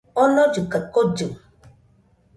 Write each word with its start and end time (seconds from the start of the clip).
Omollɨ 0.21 0.61
kaɨ 0.71 0.83
kollɨ 0.93 1.27